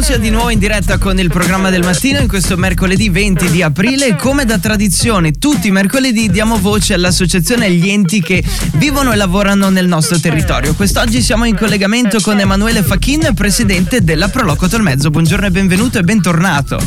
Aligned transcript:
Tausia 0.00 0.16
di 0.16 0.30
nuovo 0.30 0.48
in 0.48 0.58
diretta 0.58 0.96
con 0.96 1.18
il 1.18 1.28
programma 1.28 1.68
del 1.68 1.82
mattino 1.82 2.20
in 2.20 2.26
questo 2.26 2.56
mercoledì 2.56 3.10
20 3.10 3.50
di 3.50 3.62
aprile. 3.62 4.16
Come 4.16 4.46
da 4.46 4.58
tradizione, 4.58 5.32
tutti 5.32 5.68
i 5.68 5.70
mercoledì 5.70 6.30
diamo 6.30 6.56
voce 6.56 6.94
all'associazione 6.94 7.66
e 7.66 7.68
agli 7.68 7.90
enti 7.90 8.22
che 8.22 8.42
vivono 8.76 9.12
e 9.12 9.16
lavorano 9.16 9.68
nel 9.68 9.86
nostro 9.86 10.18
territorio. 10.18 10.74
Quest'oggi 10.74 11.20
siamo 11.20 11.44
in 11.44 11.54
collegamento 11.54 12.18
con 12.20 12.40
Emanuele 12.40 12.82
Facchin, 12.82 13.34
presidente 13.34 14.02
della 14.02 14.28
Proloco 14.28 14.68
Tolmezzo. 14.68 15.10
Buongiorno 15.10 15.44
e 15.44 15.50
benvenuto 15.50 15.98
e 15.98 16.02
bentornato. 16.02 16.80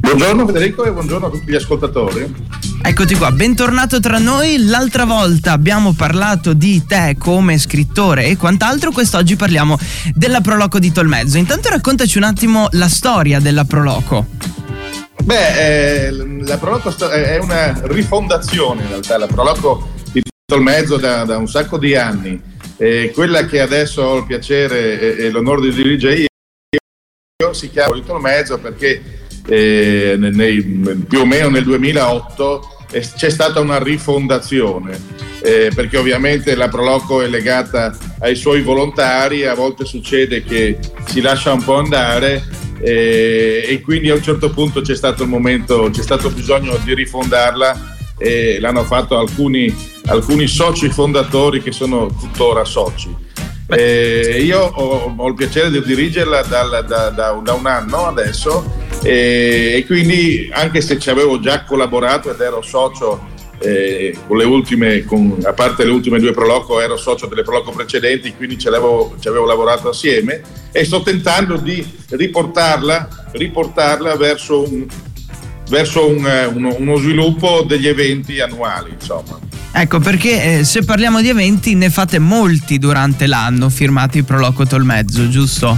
Buongiorno 0.00 0.46
Federico 0.46 0.84
e 0.84 0.92
buongiorno 0.92 1.26
a 1.26 1.30
tutti 1.30 1.50
gli 1.50 1.56
ascoltatori. 1.56 2.63
Eccoti 2.86 3.14
qua, 3.14 3.32
bentornato 3.32 3.98
tra 3.98 4.18
noi. 4.18 4.66
L'altra 4.66 5.06
volta 5.06 5.52
abbiamo 5.52 5.94
parlato 5.94 6.52
di 6.52 6.84
te 6.86 7.16
come 7.18 7.56
scrittore 7.56 8.26
e 8.26 8.36
quant'altro, 8.36 8.90
quest'oggi 8.90 9.36
parliamo 9.36 9.78
della 10.12 10.42
Proloco 10.42 10.78
di 10.78 10.92
Tolmezzo. 10.92 11.38
Intanto 11.38 11.70
raccontaci 11.70 12.18
un 12.18 12.24
attimo 12.24 12.68
la 12.72 12.88
storia 12.88 13.40
della 13.40 13.64
Proloco. 13.64 14.26
Beh, 15.22 16.08
eh, 16.08 16.10
la 16.44 16.58
Proloco 16.58 16.94
è 17.08 17.38
una 17.38 17.72
rifondazione 17.84 18.82
in 18.82 18.88
realtà, 18.88 19.16
la 19.16 19.28
Proloco 19.28 19.92
di 20.12 20.20
Tolmezzo 20.44 20.98
da, 20.98 21.24
da 21.24 21.38
un 21.38 21.48
sacco 21.48 21.78
di 21.78 21.96
anni. 21.96 22.38
Eh, 22.76 23.12
quella 23.14 23.46
che 23.46 23.60
adesso 23.60 24.02
ho 24.02 24.18
il 24.18 24.26
piacere 24.26 25.00
e, 25.00 25.24
e 25.24 25.30
l'onore 25.30 25.62
di 25.62 25.72
dirigere 25.72 26.16
io 26.16 27.52
si 27.52 27.70
chiama 27.70 27.94
di 27.94 28.04
Tolmezzo 28.04 28.58
perché 28.58 29.22
eh, 29.46 30.16
nei, 30.18 30.62
più 31.08 31.20
o 31.20 31.26
meno 31.26 31.48
nel 31.48 31.64
2008 31.64 32.68
c'è 33.00 33.30
stata 33.30 33.60
una 33.60 33.82
rifondazione, 33.82 35.00
eh, 35.42 35.70
perché 35.74 35.96
ovviamente 35.96 36.54
la 36.54 36.68
Proloco 36.68 37.22
è 37.22 37.28
legata 37.28 37.96
ai 38.20 38.36
suoi 38.36 38.62
volontari, 38.62 39.44
a 39.44 39.54
volte 39.54 39.84
succede 39.84 40.44
che 40.44 40.78
si 41.06 41.20
lascia 41.20 41.52
un 41.52 41.64
po' 41.64 41.76
andare 41.76 42.42
eh, 42.80 43.64
e 43.66 43.80
quindi 43.80 44.10
a 44.10 44.14
un 44.14 44.22
certo 44.22 44.50
punto 44.50 44.80
c'è 44.80 44.94
stato 44.94 45.26
momento, 45.26 45.88
c'è 45.90 46.02
stato 46.02 46.30
bisogno 46.30 46.78
di 46.84 46.94
rifondarla 46.94 47.96
e 48.18 48.58
l'hanno 48.60 48.84
fatto 48.84 49.18
alcuni, 49.18 49.74
alcuni 50.06 50.46
soci 50.46 50.88
fondatori 50.88 51.62
che 51.62 51.72
sono 51.72 52.06
tuttora 52.06 52.64
soci. 52.64 53.23
Eh, 53.66 54.42
io 54.42 54.60
ho, 54.60 55.14
ho, 55.16 55.28
il 55.28 55.34
piacere 55.34 55.70
di 55.70 55.82
dirigerla 55.82 56.42
dal, 56.42 56.84
da, 56.86 57.08
da, 57.08 57.40
da, 57.42 57.52
un 57.54 57.66
anno 57.66 58.06
adesso 58.06 58.70
e, 59.02 59.72
e, 59.76 59.86
quindi 59.86 60.50
anche 60.52 60.82
se 60.82 60.98
ci 60.98 61.08
avevo 61.08 61.40
già 61.40 61.64
collaborato 61.64 62.30
ed 62.30 62.40
ero 62.40 62.60
socio 62.60 63.32
eh, 63.60 64.14
con 64.26 64.36
le 64.36 64.44
ultime, 64.44 65.04
con, 65.04 65.38
a 65.44 65.54
parte 65.54 65.84
le 65.84 65.92
ultime 65.92 66.18
due 66.18 66.32
Proloco, 66.32 66.78
ero 66.78 66.98
socio 66.98 67.26
delle 67.26 67.42
Proloco 67.42 67.70
precedenti, 67.70 68.34
quindi 68.34 68.58
ci 68.58 68.68
avevo, 68.68 69.14
ci 69.18 69.28
avevo 69.28 69.46
lavorato 69.46 69.88
assieme 69.88 70.42
e 70.70 70.84
sto 70.84 71.02
tentando 71.02 71.56
di 71.56 71.84
riportarla, 72.10 73.30
riportarla 73.32 74.14
verso, 74.16 74.62
un, 74.62 74.86
verso 75.70 76.06
un, 76.06 76.50
uno, 76.52 76.74
uno 76.76 76.96
sviluppo 76.96 77.62
degli 77.62 77.88
eventi 77.88 78.40
annuali. 78.40 78.90
Insomma. 78.92 79.53
Ecco, 79.76 79.98
perché 79.98 80.58
eh, 80.58 80.64
se 80.64 80.84
parliamo 80.84 81.20
di 81.20 81.28
eventi 81.28 81.74
ne 81.74 81.90
fate 81.90 82.20
molti 82.20 82.78
durante 82.78 83.26
l'anno 83.26 83.68
firmati 83.68 84.22
Proloco 84.22 84.64
Tolmezzo, 84.64 85.28
giusto? 85.28 85.76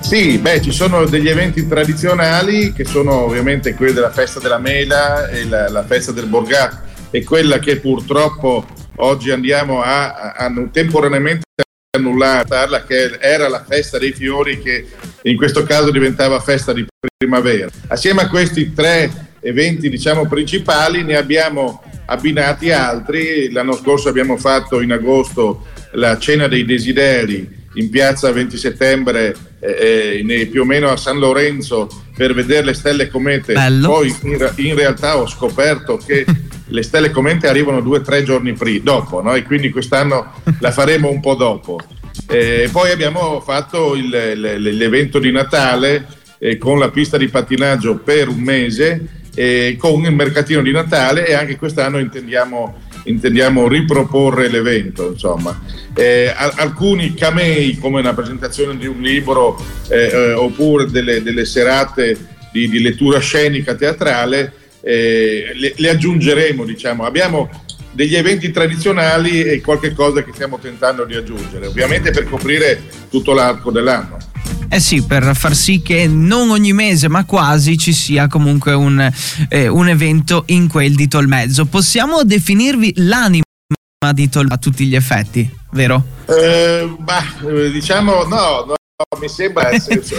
Sì, 0.00 0.38
beh, 0.38 0.62
ci 0.62 0.70
sono 0.70 1.04
degli 1.06 1.28
eventi 1.28 1.66
tradizionali 1.66 2.72
che 2.72 2.84
sono 2.84 3.24
ovviamente 3.24 3.74
quelli 3.74 3.92
della 3.92 4.12
festa 4.12 4.38
della 4.38 4.58
mela 4.58 5.26
e 5.28 5.46
la, 5.46 5.68
la 5.68 5.84
festa 5.84 6.12
del 6.12 6.26
Borgat 6.26 6.78
e 7.10 7.24
quella 7.24 7.58
che 7.58 7.80
purtroppo 7.80 8.66
oggi 8.96 9.32
andiamo 9.32 9.82
a, 9.82 10.12
a, 10.12 10.32
a 10.36 10.52
temporaneamente 10.70 11.42
annullata, 11.96 12.84
che 12.84 13.18
era 13.20 13.48
la 13.48 13.64
festa 13.66 13.98
dei 13.98 14.12
fiori 14.12 14.62
che 14.62 14.86
in 15.22 15.36
questo 15.36 15.64
caso 15.64 15.90
diventava 15.90 16.38
festa 16.38 16.72
di 16.72 16.86
primavera. 17.16 17.68
Assieme 17.88 18.22
a 18.22 18.28
questi 18.28 18.72
tre 18.72 19.10
eventi 19.40 19.90
diciamo 19.90 20.26
principali 20.26 21.02
ne 21.02 21.16
abbiamo 21.16 21.82
abbinati 22.06 22.70
altri. 22.70 23.50
L'anno 23.50 23.74
scorso 23.74 24.08
abbiamo 24.08 24.36
fatto 24.36 24.80
in 24.80 24.92
agosto 24.92 25.66
la 25.92 26.18
cena 26.18 26.48
dei 26.48 26.64
desideri 26.64 27.62
in 27.74 27.90
piazza 27.90 28.30
20 28.30 28.56
settembre 28.56 29.34
eh, 29.60 30.24
eh 30.26 30.46
più 30.46 30.62
o 30.62 30.64
meno 30.64 30.90
a 30.90 30.96
San 30.96 31.18
Lorenzo 31.18 31.88
per 32.16 32.34
vedere 32.34 32.66
le 32.66 32.74
stelle 32.74 33.08
comete. 33.08 33.52
Bello. 33.52 33.88
Poi 33.88 34.14
in, 34.22 34.50
in, 34.56 34.74
realtà 34.74 35.18
ho 35.18 35.26
scoperto 35.26 35.96
che 35.96 36.24
le 36.66 36.82
stelle 36.82 37.10
comete 37.10 37.48
arrivano 37.48 37.80
due 37.80 37.98
o 37.98 38.02
tre 38.02 38.22
giorni 38.22 38.52
prima, 38.52 38.84
dopo, 38.84 39.22
no? 39.22 39.34
e 39.34 39.42
quindi 39.42 39.70
quest'anno 39.70 40.32
la 40.60 40.70
faremo 40.70 41.10
un 41.10 41.20
po' 41.20 41.34
dopo. 41.34 41.80
Eh, 42.28 42.68
poi 42.70 42.90
abbiamo 42.90 43.40
fatto 43.40 43.94
il, 43.96 44.08
l'evento 44.08 45.18
di 45.18 45.32
Natale 45.32 46.06
eh, 46.38 46.56
con 46.58 46.78
la 46.78 46.90
pista 46.90 47.16
di 47.16 47.28
pattinaggio 47.28 47.96
per 47.96 48.28
un 48.28 48.40
mese 48.40 49.23
eh, 49.34 49.76
con 49.78 50.04
il 50.04 50.14
mercatino 50.14 50.62
di 50.62 50.70
Natale 50.70 51.26
e 51.26 51.34
anche 51.34 51.56
quest'anno 51.56 51.98
intendiamo, 51.98 52.78
intendiamo 53.04 53.68
riproporre 53.68 54.48
l'evento. 54.48 55.10
Insomma. 55.10 55.60
Eh, 55.94 56.32
alcuni 56.36 57.14
camei 57.14 57.76
come 57.78 58.00
una 58.00 58.14
presentazione 58.14 58.76
di 58.76 58.86
un 58.86 59.00
libro 59.00 59.62
eh, 59.88 60.10
eh, 60.12 60.32
oppure 60.32 60.86
delle, 60.90 61.22
delle 61.22 61.44
serate 61.44 62.16
di, 62.52 62.68
di, 62.68 62.80
lettura 62.80 63.18
scenica 63.18 63.74
teatrale 63.74 64.52
eh, 64.80 65.52
le, 65.54 65.74
le, 65.76 65.88
aggiungeremo. 65.90 66.64
Diciamo. 66.64 67.04
Abbiamo 67.04 67.50
degli 67.92 68.16
eventi 68.16 68.50
tradizionali 68.50 69.44
e 69.44 69.60
qualche 69.60 69.92
cosa 69.92 70.24
che 70.24 70.32
stiamo 70.32 70.58
tentando 70.58 71.04
di 71.04 71.14
aggiungere, 71.14 71.66
ovviamente 71.66 72.10
per 72.10 72.28
coprire 72.28 72.82
tutto 73.08 73.32
l'arco 73.32 73.70
dell'anno. 73.70 74.18
Eh 74.74 74.80
sì, 74.80 75.04
per 75.04 75.36
far 75.36 75.54
sì 75.54 75.82
che 75.82 76.08
non 76.08 76.50
ogni 76.50 76.72
mese, 76.72 77.08
ma 77.08 77.24
quasi 77.24 77.78
ci 77.78 77.92
sia 77.92 78.26
comunque 78.26 78.72
un, 78.72 79.08
eh, 79.48 79.68
un 79.68 79.88
evento 79.88 80.42
in 80.46 80.66
quel 80.68 80.96
di 80.96 81.06
Tolmezzo. 81.06 81.66
Possiamo 81.66 82.24
definirvi 82.24 82.94
l'anima 82.96 83.44
di 84.12 84.28
Tolmezzo 84.28 84.52
a 84.52 84.58
tutti 84.58 84.84
gli 84.86 84.96
effetti, 84.96 85.48
vero? 85.70 86.02
Eh, 86.26 86.92
bah, 86.98 87.22
diciamo 87.70 88.24
no, 88.24 88.64
no. 88.66 88.74
mi 89.20 89.28
sembra 89.28 89.70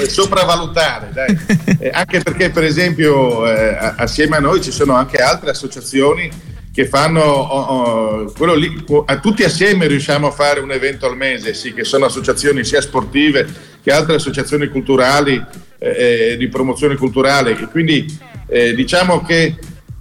sopravvalutare, 0.08 1.12
eh, 1.78 1.90
anche 1.94 2.22
perché 2.22 2.50
per 2.50 2.64
esempio 2.64 3.46
eh, 3.46 3.76
assieme 3.98 4.38
a 4.38 4.40
noi 4.40 4.62
ci 4.62 4.72
sono 4.72 4.94
anche 4.94 5.18
altre 5.18 5.50
associazioni 5.50 6.32
che 6.72 6.88
fanno 6.88 7.22
oh, 7.22 7.60
oh, 7.60 8.32
quello 8.32 8.54
lì, 8.54 8.86
a 9.06 9.20
tutti 9.20 9.44
assieme 9.44 9.88
riusciamo 9.88 10.28
a 10.28 10.32
fare 10.32 10.62
un 10.62 10.72
evento 10.72 11.06
al 11.06 11.18
mese, 11.18 11.54
sì, 11.54 11.74
che 11.74 11.84
sono 11.84 12.06
associazioni 12.06 12.64
sia 12.64 12.80
sportive 12.80 13.74
che 13.86 13.92
altre 13.92 14.16
associazioni 14.16 14.68
culturali 14.68 15.40
eh, 15.78 16.32
eh 16.32 16.38
di 16.38 16.48
promozione 16.48 16.96
culturale. 16.96 17.52
E 17.52 17.68
quindi 17.68 18.18
eh, 18.48 18.74
diciamo 18.74 19.22
che 19.22 19.56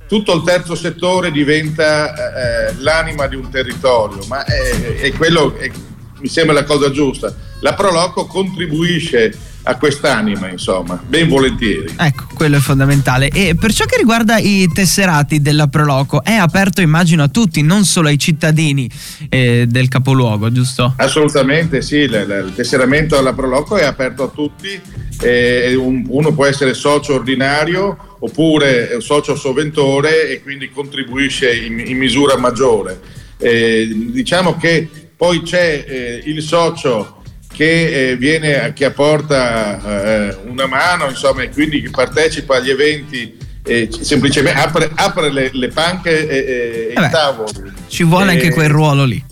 tutto 0.09 0.35
il 0.35 0.43
terzo 0.43 0.75
settore 0.75 1.31
diventa 1.31 2.15
eh, 2.15 2.75
l'anima 2.79 3.27
di 3.27 3.37
un 3.37 3.51
territorio, 3.51 4.25
ma 4.27 4.43
è, 4.43 5.01
è 5.01 5.13
quello, 5.13 5.55
è, 5.57 5.71
mi 6.19 6.29
sembra 6.29 6.55
la 6.55 6.65
cosa 6.65 6.91
giusta. 6.91 7.35
La 7.61 7.75
Proloco 7.75 8.25
contribuisce 8.25 9.37
a 9.67 9.77
quest'anima, 9.77 10.49
insomma, 10.49 11.03
ben 11.07 11.29
volentieri. 11.29 11.95
Ecco, 11.97 12.27
quello 12.35 12.57
è 12.57 12.61
fondamentale. 12.61 13.29
E 13.29 13.55
per 13.59 13.73
ciò 13.73 13.87
che 13.87 13.97
riguarda 13.97 14.39
i 14.39 14.69
tesserati 14.73 15.41
della 15.41 15.69
Proloco, 15.69 16.23
è 16.23 16.35
aperto 16.35 16.81
immagino 16.81 17.23
a 17.23 17.29
tutti, 17.29 17.63
non 17.63 17.85
solo 17.85 18.09
ai 18.09 18.19
cittadini 18.19 18.89
eh, 19.29 19.65
del 19.67 19.89
capoluogo, 19.89 20.53
giusto? 20.53 20.95
Assolutamente 20.99 21.81
sì, 21.81 21.97
il, 21.97 22.53
tesseramento 22.55 23.17
alla 23.17 23.33
Proloco 23.33 23.77
è 23.77 23.85
aperto 23.85 24.25
a 24.25 24.29
tutti, 24.29 24.79
eh, 25.21 25.75
un, 25.75 26.05
uno 26.09 26.33
può 26.33 26.45
essere 26.45 26.75
socio 26.75 27.15
ordinario 27.15 28.17
oppure 28.21 29.01
socio 29.01 29.35
sovventore 29.35 30.29
e 30.29 30.43
quindi 30.43 30.71
contribuisce 30.71 31.55
in, 31.55 31.79
in 31.79 31.97
misura 31.97 32.37
maggiore. 32.37 33.01
Eh, 33.39 34.11
diciamo 34.11 34.57
che 34.57 34.89
poi 35.17 35.43
c'è 35.43 35.85
eh, 35.87 36.23
il 36.27 36.43
socio 36.43 37.23
che 37.55 38.11
eh, 38.11 38.17
viene, 38.17 38.73
che 38.75 38.85
apporta 38.85 40.29
eh, 40.29 40.37
una 40.47 40.67
mano, 40.67 41.09
insomma, 41.09 41.43
e 41.43 41.51
quindi 41.51 41.81
che 41.81 41.91
partecipa 41.91 42.57
agli 42.57 42.71
eventi 42.71 43.37
e 43.63 43.89
semplicemente 44.01 44.61
apre, 44.61 44.91
apre 44.93 45.31
le, 45.31 45.51
le, 45.53 45.69
panche 45.69 46.29
e, 46.29 46.37
e 46.37 46.93
eh 46.97 47.07
i 47.07 47.11
tavoli. 47.11 47.73
Ci 47.87 48.03
vuole 48.03 48.33
anche 48.33 48.51
quel 48.51 48.69
ruolo 48.69 49.05
lì. 49.05 49.25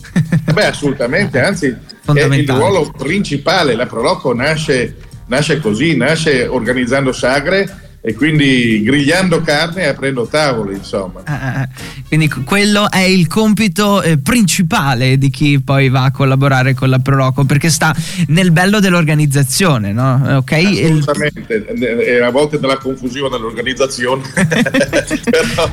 beh, 0.53 0.65
assolutamente, 0.65 1.41
anzi, 1.41 1.67
è 1.67 2.23
il 2.23 2.47
ruolo 2.47 2.91
principale. 2.97 3.75
La 3.75 3.85
Proloco 3.85 4.33
nasce, 4.33 4.95
nasce 5.27 5.59
così, 5.59 5.97
nasce 5.97 6.47
organizzando 6.47 7.11
sagre 7.11 7.92
e 8.05 8.13
quindi 8.15 8.83
grigliando 8.83 9.39
carne 9.39 9.83
e 9.83 9.87
aprendo 9.87 10.27
tavoli, 10.27 10.75
insomma. 10.75 11.21
Ah, 11.23 11.39
ah, 11.39 11.61
ah, 11.61 11.69
quindi 12.05 12.27
quello 12.27 12.91
è 12.91 12.99
il 12.99 13.27
compito 13.27 14.01
eh, 14.01 14.17
principale 14.17 15.17
di 15.17 15.29
chi 15.29 15.61
poi 15.61 15.87
va 15.87 16.03
a 16.03 16.11
collaborare 16.11 16.73
con 16.73 16.89
la 16.89 16.99
Proloco, 16.99 17.45
perché 17.45 17.69
sta 17.69 17.95
nel 18.27 18.51
bello 18.51 18.81
dell'organizzazione, 18.81 19.93
no? 19.93 20.21
Okay? 20.39 20.83
Assolutamente, 20.83 21.65
e 21.65 22.21
a 22.21 22.29
volte 22.29 22.59
nella 22.59 22.77
confusione 22.77 23.29
dell'organizzazione, 23.29 24.21
però 25.23 25.71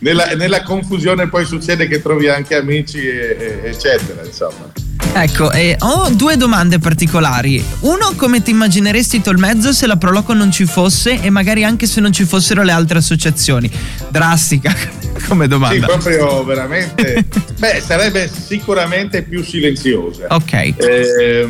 nella, 0.00 0.34
nella, 0.34 0.62
confusione 0.64 1.28
poi 1.28 1.44
succede 1.44 1.86
che 1.86 2.02
trovi 2.02 2.28
anche 2.28 2.56
amici, 2.56 3.06
e, 3.06 3.60
eccetera, 3.62 4.24
insomma. 4.24 4.87
Ecco, 5.12 5.50
eh, 5.50 5.76
ho 5.80 6.10
due 6.10 6.36
domande 6.36 6.78
particolari. 6.78 7.62
Uno, 7.80 8.12
come 8.16 8.42
ti 8.42 8.50
immagineresti 8.50 9.20
Tolmezzo 9.20 9.72
se 9.72 9.86
la 9.86 9.96
Proloco 9.96 10.32
non 10.32 10.52
ci 10.52 10.64
fosse 10.64 11.20
e 11.20 11.30
magari 11.30 11.64
anche 11.64 11.86
se 11.86 12.00
non 12.00 12.12
ci 12.12 12.24
fossero 12.24 12.62
le 12.62 12.72
altre 12.72 12.98
associazioni? 12.98 13.70
Drastica 14.10 14.74
come 15.26 15.48
domanda. 15.48 15.86
Sì, 15.86 15.92
proprio 15.92 16.44
veramente. 16.46 17.24
beh, 17.58 17.82
sarebbe 17.84 18.28
sicuramente 18.28 19.22
più 19.22 19.42
silenziosa. 19.42 20.26
Ok. 20.30 20.74
Eh, 20.76 21.46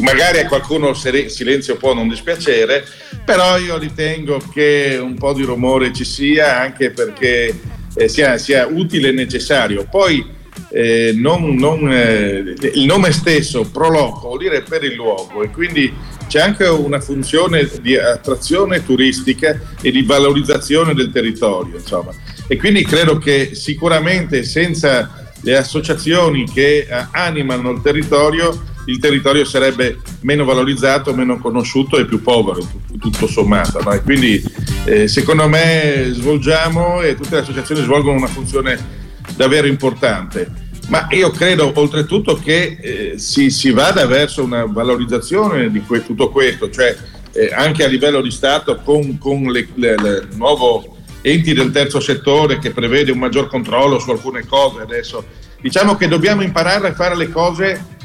magari 0.00 0.40
a 0.40 0.46
qualcuno 0.46 0.92
silenzio 0.94 1.76
può 1.76 1.94
non 1.94 2.08
dispiacere, 2.08 2.84
però 3.24 3.58
io 3.58 3.78
ritengo 3.78 4.42
che 4.52 4.98
un 5.00 5.14
po' 5.14 5.32
di 5.32 5.42
rumore 5.42 5.92
ci 5.92 6.04
sia 6.04 6.60
anche 6.60 6.90
perché 6.90 7.58
eh, 7.94 8.08
sia, 8.08 8.36
sia 8.36 8.66
utile 8.66 9.08
e 9.08 9.12
necessario. 9.12 9.86
Poi 9.88 10.38
eh, 10.72 11.12
non, 11.14 11.54
non, 11.56 11.90
eh, 11.92 12.54
il 12.74 12.84
nome 12.84 13.10
stesso, 13.12 13.68
Proloco, 13.70 14.28
vuol 14.28 14.38
dire 14.38 14.62
per 14.62 14.84
il 14.84 14.94
luogo 14.94 15.42
e 15.42 15.50
quindi 15.50 15.92
c'è 16.28 16.40
anche 16.40 16.64
una 16.64 17.00
funzione 17.00 17.68
di 17.82 17.96
attrazione 17.96 18.84
turistica 18.84 19.58
e 19.82 19.90
di 19.90 20.02
valorizzazione 20.02 20.94
del 20.94 21.10
territorio. 21.10 21.76
Insomma. 21.76 22.12
E 22.46 22.56
quindi 22.56 22.84
credo 22.84 23.18
che 23.18 23.54
sicuramente 23.54 24.44
senza 24.44 25.28
le 25.42 25.56
associazioni 25.56 26.48
che 26.48 26.86
eh, 26.88 27.06
animano 27.12 27.70
il 27.70 27.80
territorio, 27.82 28.68
il 28.86 28.98
territorio 28.98 29.44
sarebbe 29.44 29.98
meno 30.20 30.44
valorizzato, 30.44 31.14
meno 31.14 31.38
conosciuto 31.38 31.98
e 31.98 32.06
più 32.06 32.22
povero, 32.22 32.66
tutto 32.98 33.26
sommato. 33.26 33.80
No? 33.82 34.00
Quindi 34.02 34.42
eh, 34.84 35.08
secondo 35.08 35.48
me 35.48 36.10
svolgiamo 36.12 37.02
e 37.02 37.14
tutte 37.14 37.34
le 37.34 37.40
associazioni 37.40 37.82
svolgono 37.82 38.16
una 38.16 38.26
funzione 38.26 38.98
davvero 39.36 39.66
importante. 39.66 40.68
Ma 40.88 41.06
io 41.10 41.30
credo 41.30 41.70
oltretutto 41.74 42.34
che 42.34 42.78
eh, 42.80 43.18
si, 43.18 43.50
si, 43.50 43.70
vada 43.70 44.06
verso 44.06 44.42
una 44.42 44.64
valorizzazione 44.64 45.70
di 45.70 45.80
que- 45.82 46.04
tutto 46.04 46.30
questo, 46.30 46.68
cioè 46.70 46.96
eh, 47.32 47.52
anche 47.54 47.84
a 47.84 47.88
livello 47.88 48.20
di 48.20 48.30
Stato 48.30 48.76
con, 48.82 49.16
con 49.18 49.42
le, 49.44 49.68
le, 49.74 49.94
le 49.96 50.28
nuovo 50.34 50.96
enti 51.22 51.52
del 51.52 51.70
terzo 51.70 52.00
settore 52.00 52.58
che 52.58 52.70
prevede 52.70 53.12
un 53.12 53.18
maggior 53.18 53.48
controllo 53.48 53.98
su 53.98 54.10
alcune 54.10 54.46
cose 54.46 54.80
adesso. 54.80 55.24
Diciamo 55.60 55.94
che 55.96 56.08
dobbiamo 56.08 56.42
imparare 56.42 56.88
a 56.88 56.94
fare 56.94 57.16
le 57.16 57.28
cose 57.28 57.98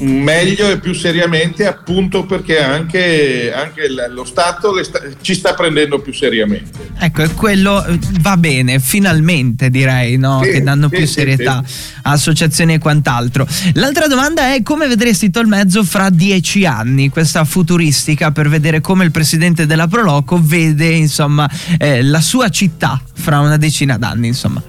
meglio 0.00 0.70
e 0.70 0.78
più 0.78 0.92
seriamente 0.92 1.66
appunto 1.66 2.24
perché 2.24 2.62
anche, 2.62 3.52
anche 3.52 3.88
lo 4.08 4.24
Stato 4.24 4.82
sta, 4.82 5.00
ci 5.20 5.34
sta 5.34 5.54
prendendo 5.54 6.00
più 6.00 6.12
seriamente. 6.12 6.88
Ecco, 6.98 7.22
e 7.22 7.34
quello 7.34 7.84
eh, 7.84 7.98
va 8.20 8.36
bene, 8.36 8.78
finalmente 8.78 9.70
direi, 9.70 10.16
no? 10.16 10.40
sì, 10.42 10.50
che 10.50 10.62
danno 10.62 10.88
sì, 10.88 10.96
più 10.96 11.06
serietà 11.06 11.62
sì, 11.64 11.92
associazioni 12.02 12.74
e 12.74 12.78
quant'altro. 12.78 13.46
L'altra 13.74 14.06
domanda 14.06 14.54
è 14.54 14.62
come 14.62 14.86
vedresti 14.86 15.30
Tolmezzo 15.30 15.84
fra 15.84 16.10
dieci 16.10 16.64
anni, 16.64 17.08
questa 17.08 17.44
futuristica 17.44 18.30
per 18.30 18.48
vedere 18.48 18.80
come 18.80 19.04
il 19.04 19.10
presidente 19.10 19.66
della 19.66 19.86
Proloco 19.86 20.40
vede 20.42 20.88
insomma 20.88 21.48
eh, 21.78 22.02
la 22.02 22.20
sua 22.20 22.48
città 22.48 23.00
fra 23.12 23.40
una 23.40 23.56
decina 23.56 23.98
d'anni 23.98 24.28
insomma. 24.28 24.62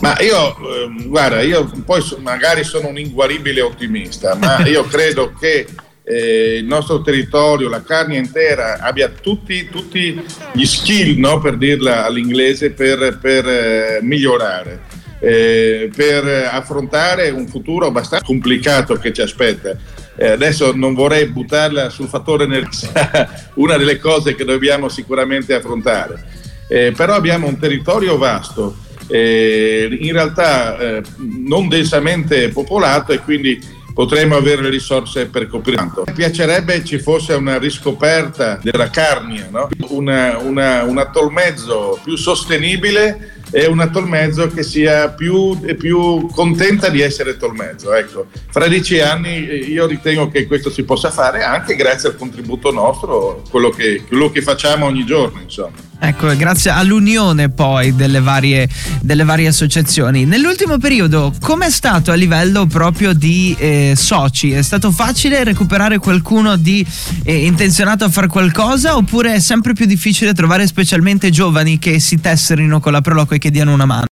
Ma 0.00 0.18
io, 0.20 0.56
eh, 0.56 1.06
guarda, 1.06 1.42
io 1.42 1.70
poi 1.84 2.02
magari 2.20 2.64
sono 2.64 2.88
un 2.88 2.98
inguaribile 2.98 3.60
ottimista, 3.60 4.34
ma 4.34 4.64
io 4.66 4.84
credo 4.84 5.34
che 5.38 5.66
eh, 6.02 6.56
il 6.56 6.64
nostro 6.64 7.02
territorio, 7.02 7.68
la 7.68 7.82
carne 7.82 8.16
intera, 8.16 8.78
abbia 8.78 9.08
tutti, 9.08 9.68
tutti 9.68 10.20
gli 10.52 10.64
skill, 10.64 11.18
no, 11.18 11.38
per 11.38 11.56
dirla 11.56 12.06
all'inglese, 12.06 12.70
per, 12.70 13.18
per 13.20 13.46
eh, 13.46 13.98
migliorare, 14.00 14.80
eh, 15.20 15.90
per 15.94 16.48
affrontare 16.50 17.28
un 17.28 17.46
futuro 17.46 17.86
abbastanza 17.86 18.24
complicato 18.24 18.94
che 18.94 19.12
ci 19.12 19.20
aspetta. 19.20 19.76
Eh, 20.16 20.30
adesso 20.30 20.72
non 20.74 20.94
vorrei 20.94 21.26
buttarla 21.26 21.90
sul 21.90 22.08
fattore 22.08 22.44
energia, 22.44 23.28
una 23.54 23.76
delle 23.76 23.98
cose 23.98 24.34
che 24.34 24.44
dobbiamo 24.44 24.88
sicuramente 24.88 25.52
affrontare, 25.52 26.24
eh, 26.68 26.92
però 26.96 27.14
abbiamo 27.14 27.46
un 27.46 27.58
territorio 27.58 28.16
vasto 28.16 28.88
eh, 29.10 29.98
in 30.00 30.12
realtà 30.12 30.78
eh, 30.78 31.02
non 31.18 31.68
densamente 31.68 32.48
popolato 32.50 33.12
e 33.12 33.18
quindi 33.18 33.78
potremmo 33.92 34.36
avere 34.36 34.62
le 34.62 34.70
risorse 34.70 35.26
per 35.26 35.48
coprire. 35.48 35.82
Mi 36.06 36.12
piacerebbe 36.14 36.84
ci 36.84 36.98
fosse 36.98 37.34
una 37.34 37.58
riscoperta 37.58 38.58
della 38.62 38.88
Carnia, 38.88 39.48
no? 39.50 39.68
una, 39.88 40.38
una, 40.38 40.84
un 40.84 40.98
attolmezzo 40.98 41.98
più 42.02 42.16
sostenibile 42.16 43.34
e 43.50 43.66
un 43.66 43.80
attolmezzo 43.80 44.46
che 44.46 44.62
sia 44.62 45.08
più, 45.08 45.58
più 45.76 46.28
contenta 46.28 46.88
di 46.88 47.00
essere 47.00 47.36
tolmezzo. 47.36 47.92
Ecco. 47.92 48.26
Fra 48.50 48.68
dieci 48.68 49.00
anni 49.00 49.48
eh, 49.48 49.56
io 49.56 49.86
ritengo 49.86 50.28
che 50.28 50.46
questo 50.46 50.70
si 50.70 50.84
possa 50.84 51.10
fare 51.10 51.42
anche 51.42 51.74
grazie 51.74 52.10
al 52.10 52.16
contributo 52.16 52.70
nostro, 52.70 53.42
quello 53.50 53.70
che, 53.70 54.04
quello 54.06 54.30
che 54.30 54.40
facciamo 54.40 54.86
ogni 54.86 55.04
giorno. 55.04 55.40
Insomma. 55.40 55.89
Ecco, 56.02 56.34
grazie 56.34 56.70
all'unione 56.70 57.50
poi 57.50 57.94
delle 57.94 58.20
varie, 58.20 58.66
delle 59.02 59.22
varie 59.24 59.48
associazioni. 59.48 60.24
Nell'ultimo 60.24 60.78
periodo, 60.78 61.30
com'è 61.38 61.68
stato 61.68 62.10
a 62.10 62.14
livello 62.14 62.66
proprio 62.66 63.12
di 63.12 63.54
eh, 63.58 63.92
soci? 63.96 64.52
È 64.52 64.62
stato 64.62 64.90
facile 64.92 65.44
recuperare 65.44 65.98
qualcuno 65.98 66.56
di 66.56 66.84
eh, 67.22 67.44
intenzionato 67.44 68.04
a 68.04 68.08
fare 68.08 68.28
qualcosa 68.28 68.96
oppure 68.96 69.34
è 69.34 69.40
sempre 69.40 69.74
più 69.74 69.84
difficile 69.84 70.32
trovare 70.32 70.66
specialmente 70.66 71.28
giovani 71.28 71.78
che 71.78 72.00
si 72.00 72.18
tesserino 72.18 72.80
con 72.80 72.92
la 72.92 73.02
Proloco 73.02 73.34
e 73.34 73.38
che 73.38 73.50
diano 73.50 73.74
una 73.74 73.84
mano? 73.84 74.06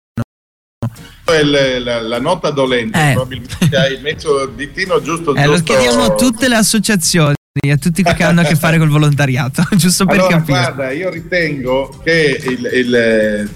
La, 1.24 1.78
la, 1.78 2.00
la, 2.00 2.20
nota 2.20 2.50
dolente, 2.50 3.10
eh. 3.10 3.12
probabilmente 3.12 3.76
hai 3.76 4.00
messo 4.00 4.42
il 4.42 4.52
ditino 4.54 5.00
giusto. 5.00 5.34
Eh, 5.34 5.42
giusto... 5.44 5.72
Lo 5.72 5.78
chiediamo 5.78 6.02
a 6.02 6.14
tutte 6.14 6.48
le 6.48 6.56
associazioni 6.56 7.34
a 7.70 7.76
tutti 7.76 8.02
che 8.02 8.22
hanno 8.22 8.42
a 8.42 8.44
che 8.44 8.56
fare 8.56 8.78
col 8.78 8.88
volontariato, 8.88 9.62
giusto 9.76 10.04
per 10.04 10.18
allora, 10.18 10.36
capire. 10.36 10.58
Guarda, 10.58 10.90
io 10.92 11.10
ritengo 11.10 12.00
che 12.02 12.40
il, 12.44 12.70
il, 12.72 13.50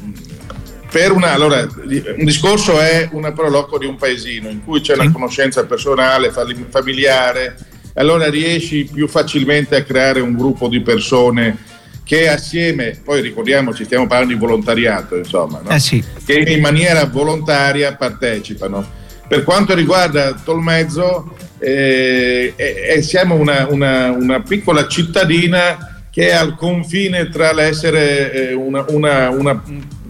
per 0.91 1.12
una, 1.12 1.32
allora, 1.32 1.61
un 1.61 2.25
discorso 2.25 2.81
è 2.81 3.08
una 3.12 3.32
proloco 3.32 3.79
di 3.79 3.87
un 3.87 3.97
paesino 3.97 4.49
in 4.49 4.64
cui 4.64 4.81
c'è 4.81 4.94
sì. 4.94 5.00
una 5.00 5.12
conoscenza 5.12 5.64
personale, 5.64 6.32
familiare, 6.70 7.56
allora 7.94 8.29
riesci 8.29 8.88
più 8.93 9.06
facilmente 9.06 9.76
a 9.76 9.82
creare 9.82 10.20
un 10.20 10.37
gruppo 10.37 10.69
di 10.69 10.80
persone 10.80 11.69
che 12.11 12.28
assieme, 12.28 12.99
poi 13.04 13.21
ricordiamoci, 13.21 13.85
stiamo 13.85 14.09
parlando 14.09 14.35
di 14.35 14.40
volontariato, 14.40 15.16
insomma, 15.16 15.61
no? 15.62 15.71
eh 15.71 15.78
sì. 15.78 16.02
che 16.25 16.38
in 16.38 16.61
maniera 16.61 17.04
volontaria 17.04 17.95
partecipano. 17.95 18.99
Per 19.28 19.45
quanto 19.45 19.76
riguarda 19.76 20.33
Tolmezzo, 20.33 21.37
eh, 21.61 22.55
eh, 22.57 23.02
siamo 23.02 23.35
una, 23.35 23.67
una, 23.69 24.11
una, 24.11 24.40
piccola 24.40 24.88
cittadina 24.88 26.07
che 26.11 26.29
è 26.29 26.33
al 26.33 26.57
confine 26.57 27.29
tra 27.29 27.52
l'essere 27.52 28.33
eh, 28.33 28.52
una, 28.55 28.85
una, 28.88 29.62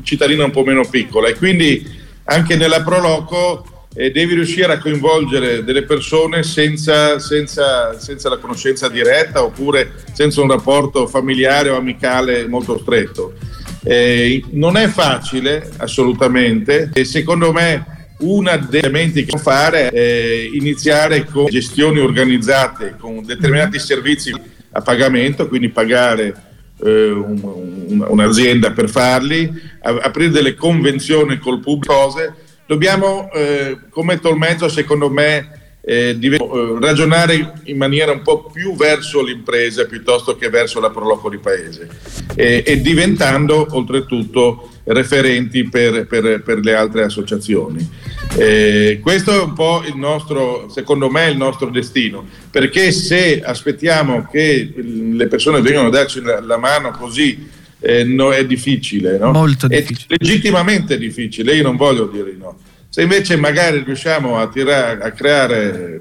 cittadina 0.02 0.44
un 0.44 0.52
po' 0.52 0.64
meno 0.64 0.86
piccola 0.88 1.28
e 1.28 1.34
quindi 1.34 1.84
anche 2.24 2.56
nella 2.56 2.82
Proloco 2.82 3.86
eh, 3.94 4.12
devi 4.12 4.34
riuscire 4.34 4.72
a 4.72 4.78
coinvolgere 4.78 5.64
delle 5.64 5.82
persone 5.82 6.44
senza, 6.44 7.18
senza, 7.18 7.98
senza, 7.98 8.28
la 8.28 8.38
conoscenza 8.38 8.88
diretta 8.88 9.42
oppure 9.42 9.92
senza 10.12 10.40
un 10.40 10.48
rapporto 10.48 11.08
familiare 11.08 11.70
o 11.70 11.76
amicale 11.76 12.46
molto 12.46 12.78
stretto. 12.78 13.34
Eh, 13.82 14.44
non 14.50 14.76
è 14.76 14.86
facile 14.88 15.68
assolutamente 15.78 16.90
e 16.92 17.04
secondo 17.04 17.50
me 17.50 17.99
una 18.20 18.56
degli 18.56 18.84
elementi 18.84 19.24
che 19.24 19.38
fare 19.38 19.88
è 19.88 20.48
iniziare 20.52 21.24
con 21.24 21.46
gestioni 21.46 22.00
organizzate, 22.00 22.96
con 22.98 23.24
determinati 23.24 23.78
servizi 23.78 24.32
a 24.72 24.80
pagamento, 24.80 25.48
quindi 25.48 25.68
pagare 25.68 26.34
eh, 26.82 27.10
un, 27.10 27.40
un, 27.42 28.06
un'azienda 28.08 28.72
per 28.72 28.88
farli, 28.88 29.50
aprire 29.82 30.30
delle 30.30 30.54
convenzioni 30.54 31.38
col 31.38 31.60
pubblico. 31.60 31.94
Cose. 31.94 32.34
Dobbiamo, 32.66 33.30
eh, 33.32 33.78
come 33.90 34.20
Tolmezzo, 34.20 34.68
secondo 34.68 35.10
me, 35.10 35.60
eh, 35.82 36.16
eh, 36.20 36.78
ragionare 36.78 37.54
in 37.64 37.76
maniera 37.76 38.12
un 38.12 38.22
po' 38.22 38.44
più 38.44 38.76
verso 38.76 39.22
l'impresa 39.22 39.86
piuttosto 39.86 40.36
che 40.36 40.50
verso 40.50 40.78
la 40.78 40.90
proloco 40.90 41.30
di 41.30 41.38
paese 41.38 41.88
e, 42.34 42.62
e 42.66 42.80
diventando 42.80 43.66
oltretutto 43.70 44.68
referenti 44.92 45.68
per, 45.68 46.06
per, 46.06 46.42
per 46.42 46.58
le 46.58 46.74
altre 46.74 47.04
associazioni. 47.04 47.88
Eh, 48.36 48.98
questo 49.02 49.32
è 49.32 49.42
un 49.42 49.52
po' 49.52 49.82
il 49.86 49.96
nostro, 49.96 50.68
secondo 50.68 51.08
me, 51.08 51.28
il 51.28 51.36
nostro 51.36 51.70
destino, 51.70 52.26
perché 52.50 52.92
se 52.92 53.40
aspettiamo 53.42 54.26
che 54.30 54.72
le 54.76 55.26
persone 55.26 55.60
vengano 55.60 55.88
a 55.88 55.90
darci 55.90 56.20
la, 56.22 56.40
la 56.40 56.58
mano 56.58 56.90
così, 56.90 57.48
eh, 57.80 58.04
no, 58.04 58.30
è 58.32 58.44
difficile, 58.44 59.18
no? 59.18 59.32
Molto 59.32 59.66
difficile. 59.66 60.16
È 60.16 60.24
legittimamente 60.24 60.98
difficile, 60.98 61.54
io 61.54 61.62
non 61.62 61.76
voglio 61.76 62.06
dire 62.06 62.34
no. 62.38 62.58
Se 62.88 63.02
invece 63.02 63.36
magari 63.36 63.82
riusciamo 63.84 64.36
a, 64.38 64.48
tirare, 64.48 65.00
a 65.00 65.12
creare 65.12 66.00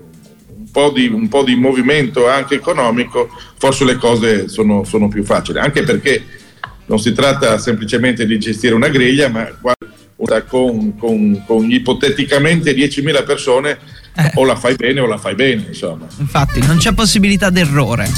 un 0.58 0.72
po, 0.72 0.92
di, 0.92 1.08
un 1.08 1.28
po' 1.28 1.44
di 1.44 1.56
movimento 1.56 2.28
anche 2.28 2.56
economico, 2.56 3.30
forse 3.58 3.86
le 3.86 3.96
cose 3.96 4.48
sono, 4.48 4.84
sono 4.84 5.08
più 5.08 5.24
facili, 5.24 5.60
anche 5.60 5.84
perché 5.84 6.24
non 6.90 7.00
si 7.00 7.14
tratta 7.14 7.58
semplicemente 7.60 8.26
di 8.26 8.40
gestire 8.40 8.74
una 8.74 8.90
griglia, 8.90 9.30
ma 9.30 9.48
con, 10.48 10.98
con, 10.98 11.44
con 11.46 11.72
ipoteticamente 11.72 12.74
10.000 12.74 13.26
persone 13.26 13.78
eh. 14.16 14.32
o 14.36 14.46
la 14.46 14.56
fai 14.56 14.76
bene 14.76 15.00
o 15.00 15.08
la 15.08 15.18
fai 15.18 15.36
bene, 15.36 15.66
insomma. 15.68 16.06
Infatti, 16.18 16.60
non 16.66 16.78
c'è 16.78 16.94
possibilità 16.94 17.50
d'errore. 17.50 18.10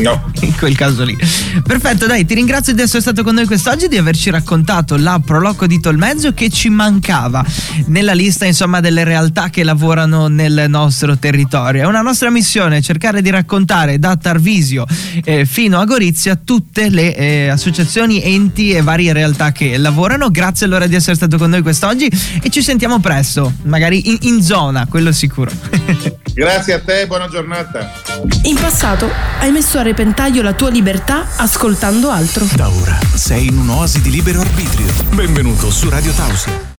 No. 0.00 0.30
In 0.40 0.54
quel 0.56 0.76
caso 0.76 1.04
lì. 1.04 1.16
Perfetto, 1.64 2.06
dai, 2.06 2.24
ti 2.24 2.34
ringrazio 2.34 2.72
di 2.72 2.82
essere 2.82 3.00
stato 3.00 3.22
con 3.22 3.34
noi 3.34 3.46
quest'oggi 3.46 3.88
di 3.88 3.96
averci 3.96 4.30
raccontato 4.30 4.96
la 4.96 5.20
Proloco 5.24 5.66
di 5.66 5.80
Tolmezzo 5.80 6.32
che 6.32 6.50
ci 6.50 6.68
mancava 6.68 7.44
nella 7.86 8.12
lista, 8.12 8.44
insomma, 8.44 8.80
delle 8.80 9.04
realtà 9.04 9.50
che 9.50 9.64
lavorano 9.64 10.28
nel 10.28 10.66
nostro 10.68 11.16
territorio. 11.18 11.82
È 11.82 11.86
una 11.86 12.00
nostra 12.00 12.30
missione 12.30 12.80
cercare 12.80 13.22
di 13.22 13.30
raccontare 13.30 13.98
da 13.98 14.16
Tarvisio 14.16 14.86
eh, 15.24 15.44
fino 15.44 15.78
a 15.80 15.84
Gorizia 15.84 16.36
tutte 16.36 16.88
le 16.88 17.16
eh, 17.16 17.48
associazioni, 17.48 18.22
enti 18.22 18.72
e 18.72 18.82
varie 18.82 19.12
realtà 19.12 19.52
che 19.52 19.76
lavorano. 19.78 20.30
Grazie 20.30 20.66
allora 20.66 20.86
di 20.86 20.94
essere 20.94 21.16
stato 21.16 21.38
con 21.38 21.50
noi 21.50 21.62
quest'oggi 21.62 22.08
e 22.40 22.48
ci 22.50 22.62
sentiamo 22.62 23.00
presto, 23.00 23.52
magari 23.62 24.10
in, 24.10 24.18
in 24.22 24.42
zona, 24.42 24.86
quello 24.86 25.12
sicuro. 25.18 25.50
Grazie 26.32 26.74
a 26.74 26.80
te, 26.80 27.06
buona 27.08 27.28
giornata. 27.28 27.90
In 28.44 28.54
passato 28.54 29.10
hai 29.40 29.50
messo 29.50 29.78
a 29.78 29.82
repentaglio 29.82 30.42
la 30.42 30.52
tua 30.52 30.70
libertà 30.70 31.26
ascoltando 31.36 32.10
altro. 32.10 32.46
Da 32.54 32.68
ora 32.68 32.96
sei 33.14 33.48
in 33.48 33.58
un'oasi 33.58 34.00
di 34.00 34.10
libero 34.10 34.40
arbitrio. 34.40 34.86
Benvenuto 35.10 35.70
su 35.70 35.88
Radio 35.88 36.12
Tausia. 36.12 36.66